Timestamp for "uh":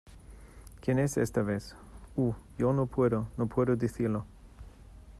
2.15-2.33